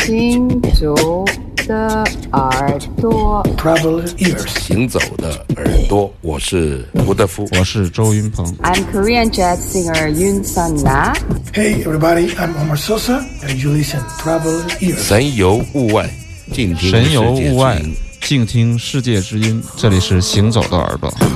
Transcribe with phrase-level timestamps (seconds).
[0.00, 1.24] 行走
[1.66, 4.46] 的耳朵，Travel ears.
[4.58, 7.46] 行走的耳朵，我是吴德夫。
[7.58, 8.46] 我是周云鹏。
[8.62, 11.14] I'm Korean jazz singer Yoon Sun Na.
[11.52, 14.98] Hey, everybody, I'm Omar Sosa, and you listen Travel ears.
[14.98, 16.08] 神游物外，
[16.52, 17.80] 静听神游物外，
[18.20, 19.62] 静听世界之音。
[19.76, 21.08] 这里是行走的耳朵。
[21.20, 21.28] 命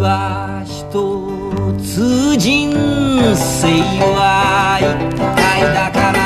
[0.00, 0.78] は一
[1.96, 2.72] 人
[3.36, 3.68] 生
[4.16, 4.82] は一
[5.38, 6.18] 回だから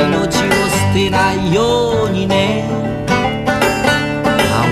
[0.00, 2.70] 命を捨てないようにね。
[4.54, 4.70] 慌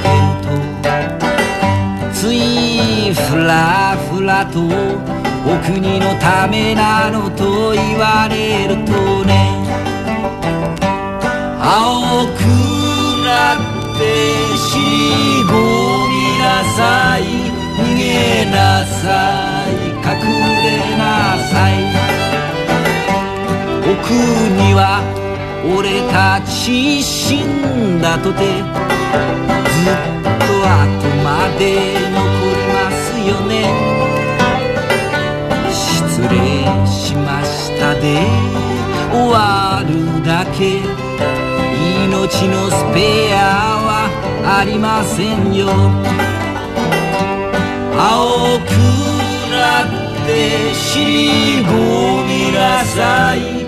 [0.00, 8.92] てるとついふらふらとお国のためなのと言われると
[9.26, 9.52] ね。
[11.60, 12.40] 青く
[13.26, 14.00] なって
[14.56, 15.52] 尻込
[16.08, 17.45] みなさい。
[17.76, 19.06] 逃げなさ
[19.68, 20.00] い隠
[20.64, 21.72] れなさい。
[23.88, 24.80] 奥には
[25.76, 29.92] 俺たち死んだとてずっ
[30.24, 30.80] と後
[31.22, 31.62] まで
[32.12, 32.16] 残
[32.54, 33.52] りますよね。
[35.70, 36.34] 失礼
[36.86, 38.04] しましたで。
[39.12, 39.90] 終わる
[40.24, 40.80] だけ。
[42.04, 43.36] 命のスペア
[43.82, 43.88] は
[44.60, 46.35] ありませんよ。
[47.98, 48.70] 青く
[49.50, 51.72] なってしぼ
[52.24, 53.65] みなさい。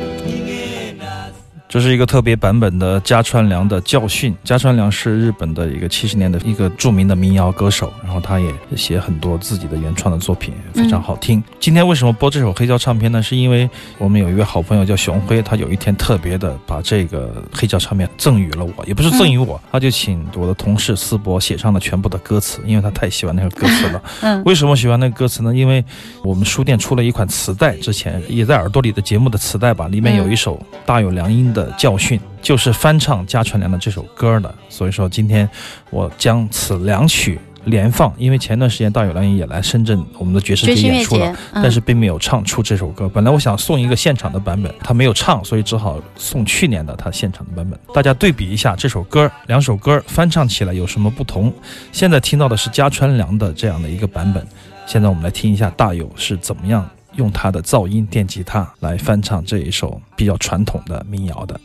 [1.68, 4.34] 这是一个特别版本的加川良的教训。
[4.42, 11.44] 加川良是日本的一个七十年的一个著名的民谣歌手，然后他也写很多自己的原创的作品，非常好听。
[11.60, 13.22] 今天为什么播这首黑胶唱片呢？
[13.22, 24.02] 是因为我们有一位好朋友叫熊辉，他有一天特别的把这个黑胶唱片赠予了我，也不是赠予我，他就请我的同事思博写上了全部的歌词，因为他太喜欢那个歌词了。
[24.22, 25.54] 嗯为什么喜欢那个歌词呢？
[25.54, 25.84] 因为
[26.22, 34.54] 我们书店出了一款磁带，之前也在耳朵里的节目的磁带吧，里面有一首大有良音的教训，就是翻唱加川良的这首歌的。
[34.68, 35.48] 所以说今天
[35.90, 37.38] 我将此两曲。
[37.64, 43.06] 连放，因为前段时间大有良音也来深圳我们的爵士节演出了，嗯但是并没有唱出这首歌。
[43.10, 47.78] 本来我想送一个现场的版本，他没有唱，所以只好送去年的他现场的版本。
[47.92, 51.52] 大家对比一下这首歌，两首歌翻唱起来有什么不同？
[51.92, 54.42] 现在听到的是加川良的这样的一个版本，
[54.86, 61.59] 现在我们来听一下大有是怎么样用他的噪音电吉他来翻唱这一首比较传统的民谣的。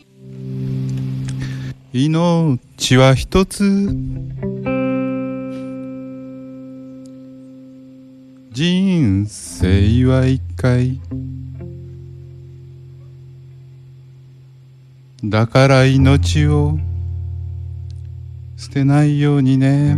[1.91, 3.89] 命は一つ
[8.53, 11.01] 人生は一回
[15.25, 16.79] だから命を
[18.57, 19.97] 捨てないようにね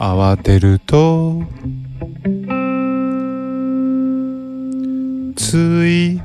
[0.00, 1.42] 慌てると
[5.34, 6.20] つい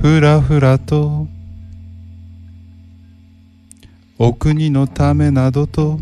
[0.00, 1.26] ふらふらと
[4.18, 5.98] お国のためなどと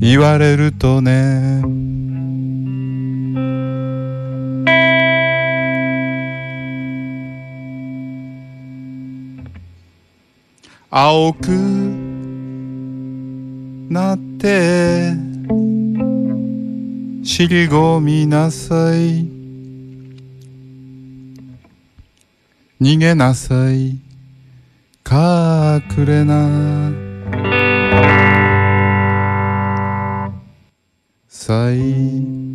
[0.00, 1.62] 言われるとね。
[10.90, 12.03] 青く
[13.94, 15.12] なって
[17.22, 19.24] 尻込みなさい。
[22.80, 23.90] 逃げなさい。
[25.08, 26.90] 隠れな。
[31.28, 32.53] さい。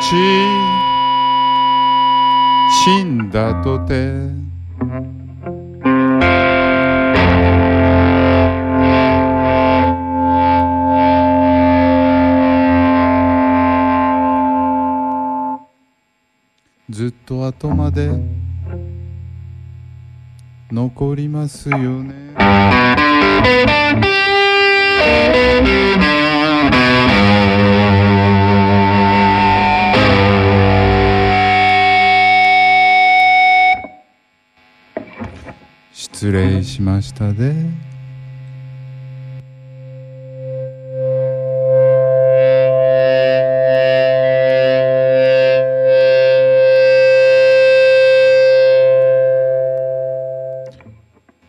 [0.00, 0.14] ち
[2.84, 4.46] 死んだとて
[16.90, 18.10] ずっと後まで
[20.70, 22.34] 残りますよね。
[36.26, 37.54] 失礼しましたで。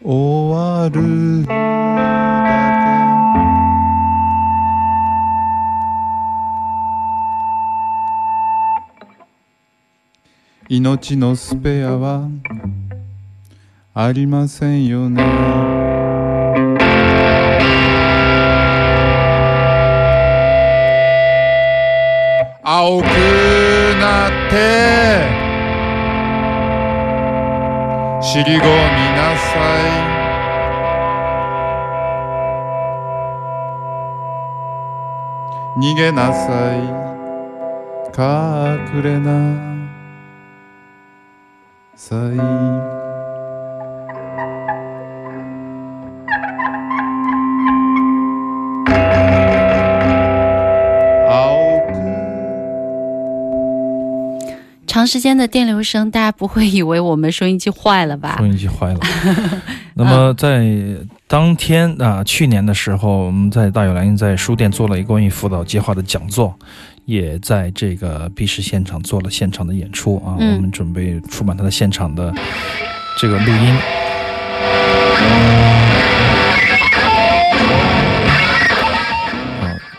[0.03, 1.47] 終わる。
[1.47, 1.53] だ
[10.69, 12.29] け命のスペアは
[13.99, 15.23] ありませんよね。
[22.61, 23.05] 青く
[23.99, 25.25] なって
[28.21, 29.49] 尻込みなさ
[29.81, 29.97] い。
[35.79, 36.45] 逃げなさ
[36.75, 36.77] い。
[38.15, 39.31] 隠れな
[41.95, 42.15] さ
[42.93, 42.96] い。
[55.07, 58.45] 时间的电流声，大家不会以为我们收音机坏了吧收？
[58.45, 58.99] 音机坏了。
[59.95, 60.67] 那么在
[61.27, 66.53] 当天啊，去年的时候，我们在大有良音在书店做了一个关于辅导计划的讲座，
[67.05, 70.35] 也在这个 B 市现场做了现场的演出啊。
[70.37, 72.33] 嗯我们准备出版他的现场的
[73.17, 73.75] 这个录音。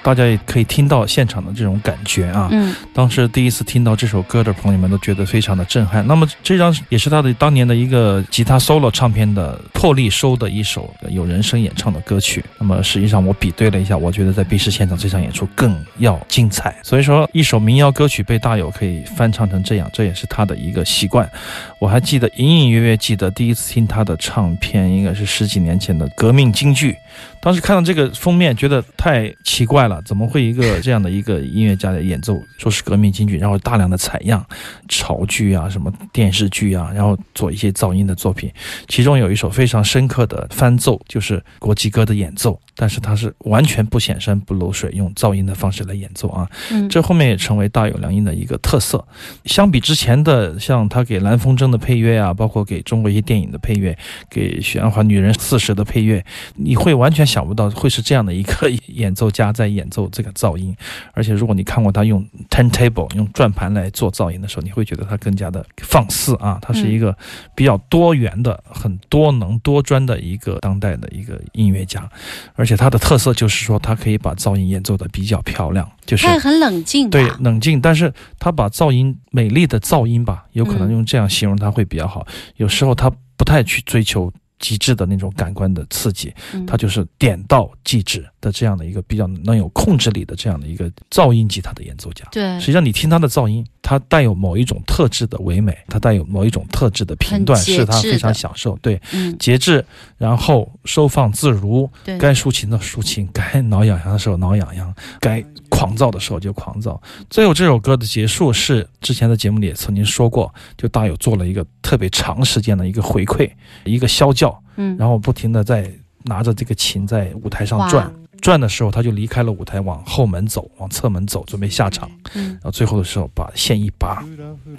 [0.09, 2.49] 大家也可以听到现场的这种感觉啊。
[2.51, 6.07] 嗯当时第一次听到这首歌的朋友们都觉得非常的震撼。
[6.07, 12.43] 那么这张也是他的当年的一个吉他 solo 唱片的破例收的一首有人声演唱的歌曲。
[12.59, 16.75] 那么实际上我比对了一下，我觉得在 B 市现场这场演出更要精彩。
[16.83, 21.31] 所以说，一首民谣歌曲被大友可以翻唱成这样，这也是他的一个习惯。
[21.79, 26.93] 我还记得隐隐约约记得第一次听他的唱片，应该是十几年前的《革命京剧》。
[27.41, 34.45] 当时看到这个封面，觉得太奇怪了，怎么会一个这样的一个音乐家的演奏， 说是革命京剧，然后大量的采样、
[34.89, 38.51] 潮剧啊、什么电视剧啊，然后做一些噪音的作品。
[38.89, 46.49] 其中有一首非常深刻的翻奏，就是国际歌的演奏，但是它是完全不显山不漏水，用噪音的方式来演奏啊。
[46.71, 49.05] 嗯，这后面也成为大有良音的一个特色。
[49.47, 53.99] 相比之前的，像他给蓝风筝的配乐啊，包括给中国一些电影的配乐，
[54.31, 60.73] 给《许鞍华女人四十》的配乐，你会完全想不到会是这样的一个演奏家在演奏这个噪音。
[61.15, 67.13] 而且如果你看过他用 turntable 用转盘来做噪音的时候，你会觉得他更加的放肆啊，他是一个
[67.57, 72.09] 比较多元的、很多能多专的一个当代的一个音乐家。
[72.55, 77.09] 而且它的特色就是说，它可以把噪音演奏的比较漂亮，就是它也很冷静？
[77.09, 82.27] 对，冷静，但是它把噪音美丽的噪音吧，有可能嗯用这样形容它会比较好。
[82.57, 86.67] 有时候它不太去追求极致的那种感官的刺激，嗯。
[86.67, 92.27] 他就是点到即止的这样的一个比较能有控制力的这样的一个噪音吉他的演奏家。
[92.33, 92.59] 对。
[92.61, 98.77] 实际上，你听他的噪音，它带有某一种特质的唯美，它带有某一种特质的频段，是他非常享受。
[98.83, 99.85] 对，嗯，节制，
[100.17, 105.45] 然后收放自如，该抒情的抒情，该挠痒痒的时候挠痒痒，该
[105.79, 107.01] 狂躁的时候就狂躁。
[107.31, 113.49] 最后这首歌的结束是之前的节目里也曾经说过，就大有做了一个特别长时间的一个回馈，
[113.85, 115.89] 一个消叫，嗯，然后不停的在
[116.25, 118.13] 拿着这个琴在舞台上转。
[118.41, 122.11] 转的时候，他就离开了舞台，往后门走，往侧门走，准备下场。
[122.35, 124.25] 嗯然后最后的时候，把线一拔，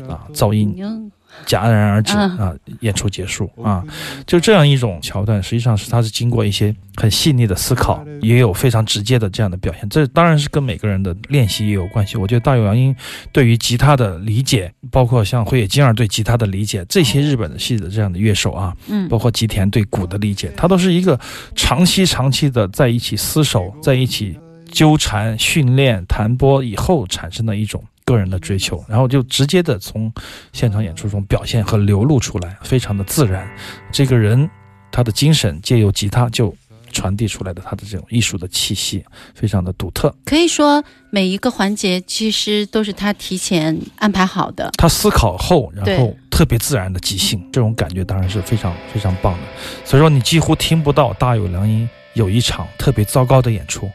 [0.07, 1.11] 啊，噪音嗯
[1.45, 3.83] 戛然而止嗯啊，演出结束啊，
[4.25, 9.87] 就这样一种桥段，实际上是他是经过一些很细腻的思考，也有非常直接的这样的表现。
[9.89, 12.17] 这当然是跟每个人的练习也有关系。
[12.17, 12.95] 我觉得大有良音
[13.31, 21.19] 对于吉他的理解，包括像灰野金二对吉他的理解，这些日本的系的这样的乐手啊，嗯包括吉田对鼓的理解，他都是一个
[21.55, 24.37] 长期长期的在一起厮守，在一起
[24.71, 30.11] 纠缠、训练、弹拨以后产生的一种个人的追求，然后就直接的从
[30.51, 33.47] 现场演出中表现和流露出来，非常的自然。
[33.91, 34.49] 这个人
[34.91, 36.55] 他的精神借由吉他就
[36.91, 40.11] 传递出来的他的这种艺术的气息，非常的独特。
[40.25, 44.71] 可以说每一个环节其实都是他提前安排好的。
[44.75, 49.39] 他思考后，然后特别自然的即兴，这种感觉当然是非常非常棒的。
[49.85, 53.87] 所以说，你几乎听不到大有良音有一场特别糟糕的演出，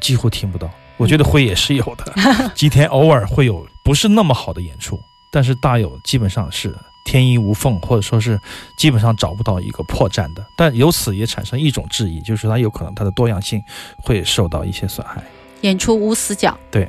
[0.00, 0.70] 几乎听不到。
[0.96, 2.14] 我觉得会也是有的，
[2.54, 4.98] 吉田偶尔会有不是那么好的演出，
[5.30, 6.74] 但是大有基本上是
[7.04, 8.40] 天衣无缝，或者说是
[8.78, 10.44] 基本上找不到一个破绽的。
[10.56, 13.60] 但由此也产生一种质疑，就是它有可能它的多样性
[13.98, 15.22] 会受到一些损害。
[15.60, 16.58] 演出无死角。
[16.70, 16.88] 对。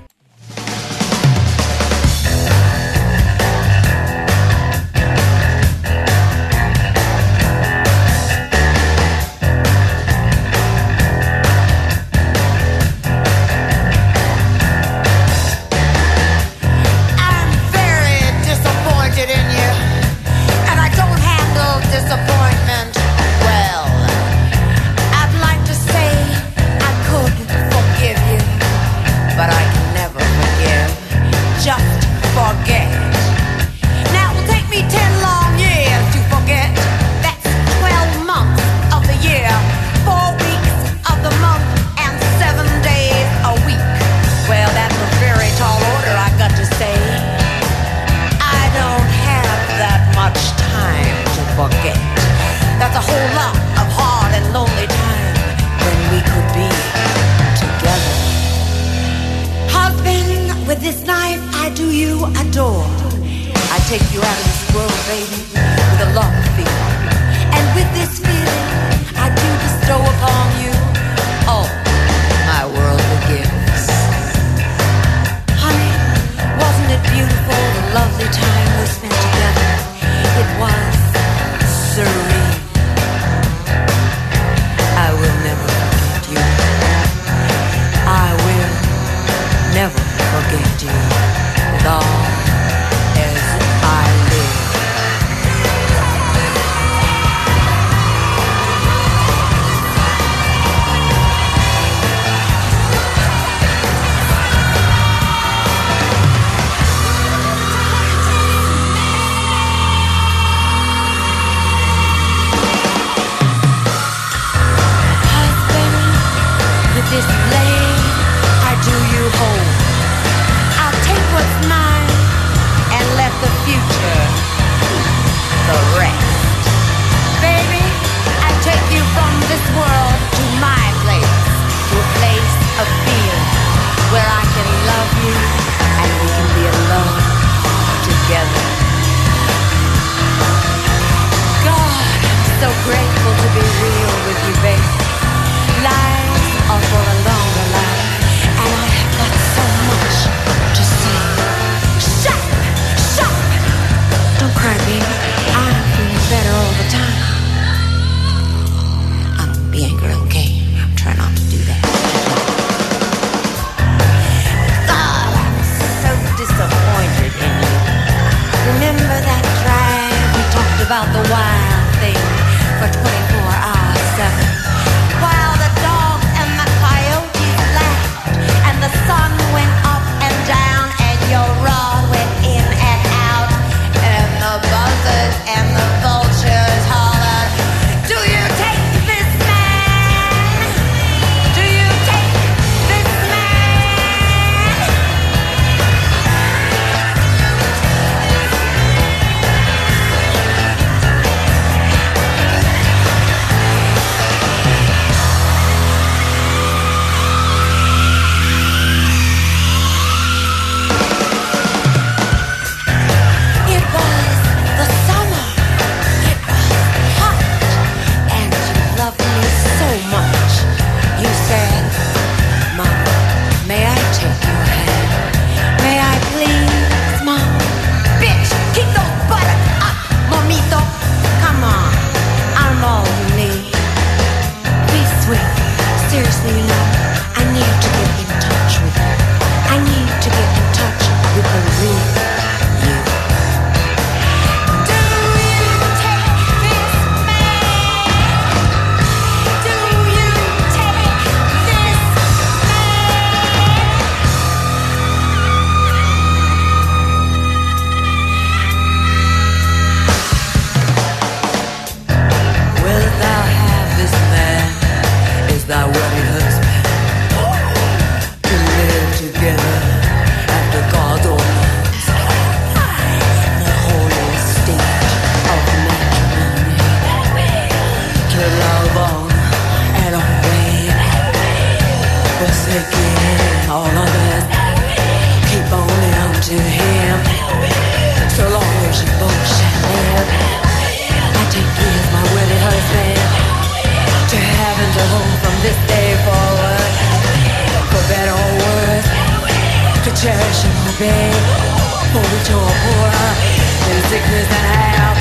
[304.08, 305.20] Sickness and health,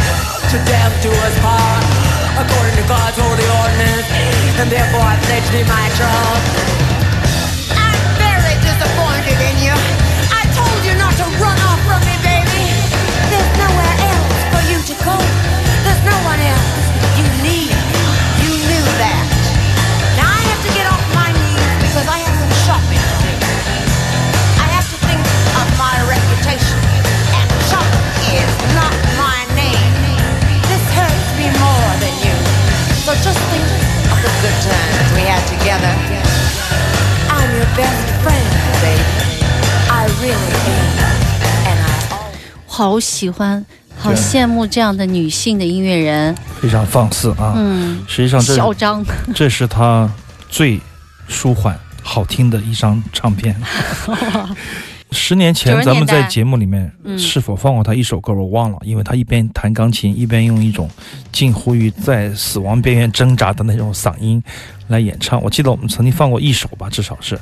[0.51, 1.83] to death do us part,
[2.39, 4.07] according to God's holy ordinance,
[4.63, 6.86] and therefore I pledge thee my trust.
[42.77, 43.65] 好喜欢，
[43.97, 47.55] 好羡慕这样的女性的音乐人，非常放肆啊。
[47.57, 49.03] 嗯，实际上这嚣张。
[49.35, 50.13] 这是他
[50.51, 50.79] 最
[51.27, 53.57] 舒缓、好听的一张唱片。
[55.11, 60.91] 十年前咱们在节目里面嗯是否放过他一首歌，我忘了，因为他一边弹钢琴，一边用一种
[61.33, 64.43] 近乎于在死亡边缘挣扎的那种嗓音
[64.89, 65.43] 来演唱。
[65.43, 67.39] 我记得我们曾经放过一首吧，至少是，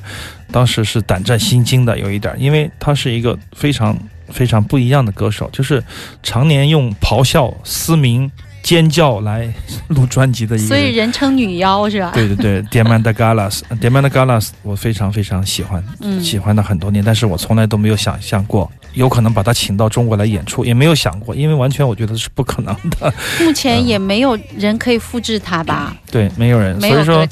[0.53, 3.99] 当时是胆战心惊的，有一点，因为他是一个非常
[4.31, 5.83] 非常不一样的歌手，就是
[6.23, 8.31] 常年用咆哮、嘶鸣、
[8.63, 9.53] 尖叫来
[9.89, 11.13] 录专辑的一个所以人。
[11.13, 12.11] 称女妖是吧？
[12.13, 23.13] 对对对 d i a m a n d Galas，d i a m a n d Galas，我非常非常喜欢，嗯喜欢了很多年，但是我从来都没有想象过有可能把他请到中国来演出，也没有想过，因为完全我觉得是不可能的。
[23.41, 25.95] 目前也没有人可以复制他吧？
[26.11, 27.27] 对，没有人，没所以说。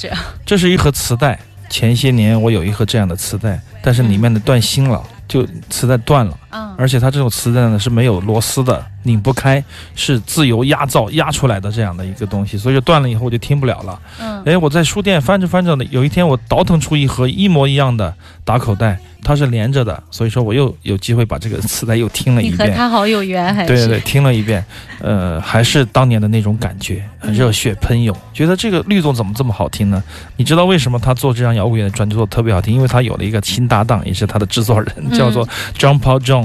[0.44, 1.38] 这是一盒磁带。
[1.70, 9.62] 前些年我有一盒这样的磁带，但是里面的断芯了，就磁带断了，嗯，而且它这种磁带呢是没有螺丝的，拧不开，
[9.94, 14.00] 是自由压造压出来的这样的一个东西，所以说断了以后我就听不了了。
[14.20, 18.12] 嗯哎，我在书店翻着翻着呢，有一天我倒腾出一盒一模一样的
[18.44, 22.76] 打口袋，它是连着的，所以说我又有机会把这个磁带又听了一你和遍。
[22.76, 24.64] 他好有缘，还是对对对，听了一遍，
[25.00, 28.16] 呃，还是当年的那种感觉，很热血喷涌。
[28.34, 30.02] 觉得这个律动怎么这么好听呢？
[30.36, 32.74] 你知道为什么他做这张摇滚乐的专辑做的特别好听？
[32.74, 35.48] 因为他有了一个新搭档，也是他的制作人，叫做
[35.78, 36.41] John Paul Jones。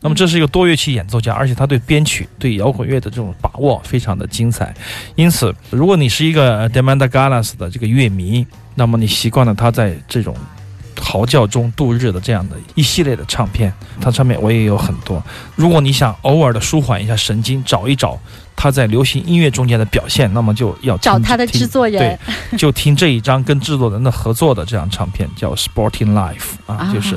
[0.00, 4.74] 那么这是一个多乐器演奏家，而且他对编曲、对摇滚乐的这种把握非常的精彩。
[5.14, 10.34] 因此，如果你是一个 Demanda Galas 的这个乐迷，那么你习惯了他在这种
[11.00, 15.22] 嚎叫中度日的这样的一系列的唱片，它上面我也有很多。
[15.54, 18.18] 如果你想偶尔的舒缓一下神经，找一找
[18.56, 22.18] 他在流行音乐中间的表现，那么就要找他的制作人
[22.50, 27.16] 对，就听这一张跟制作人的合作的这张唱片，叫《Sporting Life》啊，就是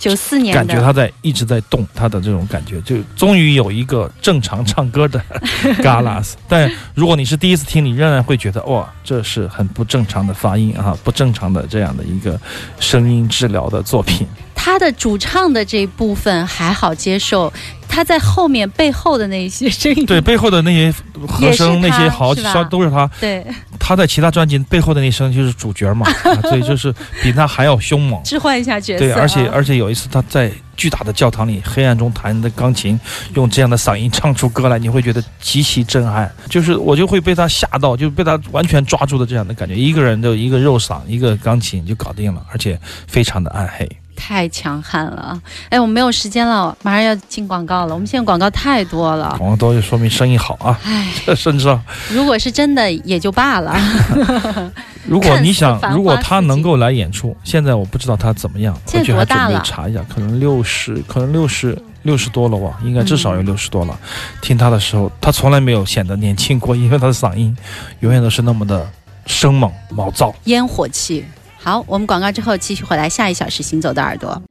[0.00, 5.22] 九四年感觉，他在一直在动，他的这种感觉，就终于有一个正常唱歌的
[5.82, 6.32] Galas。
[6.48, 12.40] 但如果你是第一次听，你仍然会觉得哇，这是很不正常的发音啊，不正常的这样的一个
[12.78, 14.26] 声音治疗的作品。
[14.62, 17.50] 他的主唱的这一部分还好接受，
[17.88, 20.94] 他在后面背后的那些声音，对背后的那些
[21.26, 23.10] 和声、那些嚎是吧声都是他。
[23.18, 23.42] 对
[23.78, 28.22] 他在其他专辑背后的那声就是主角嘛， 啊、所以就是比他还要凶猛。
[28.22, 33.00] 置换一下角色啊，对，而且而且有一次他在巨大的教堂里黑暗中弹的钢琴，
[33.34, 36.30] 用这样的嗓音唱出歌来，你会觉得极其震撼。
[36.50, 39.74] 就是我就会被他吓到，就被他完全抓住的这样的感觉。
[39.74, 43.88] 一个人就一个肉嗓，一个钢琴就搞定了，而且非常的暗黑。
[44.20, 45.40] 太强悍了。
[45.70, 47.94] 哎，我们没有时间了，马上要进广告了。
[47.94, 53.74] 我们现在广告太多了，广告多就说明生意好啊，哎， 甚至啊如果是真的也就罢了。
[55.08, 63.98] 如果你想如果他能够来演出，现在我不知道他怎么样，现在回去还准备多大了查一下，可能六十，可能六十六十多了吧，应该至少嗯有六十多了。
[64.42, 67.56] 听他的时候，他从来没有显得年轻过，因为他的嗓音
[68.00, 68.86] 永远都是那么的
[69.26, 70.34] 生猛毛躁。
[70.44, 71.24] 烟火气。
[71.62, 74.42] 好，我们广告之后继续回来下一小时行走的耳朵。